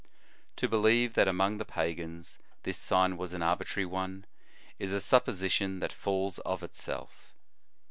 [0.55, 4.25] To believe that among the pagans this sign was an arbitrary one,
[4.79, 7.35] is a supposition that falls of itself.